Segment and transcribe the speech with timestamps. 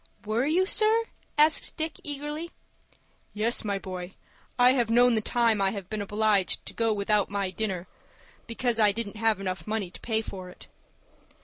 [0.25, 1.03] "Were you, sir,"
[1.37, 2.49] asked Dick, eagerly.
[3.35, 4.15] "Yes, my boy,
[4.57, 7.85] I have known the time I have been obliged to go without my dinner
[8.47, 10.65] because I didn't have enough money to pay for it."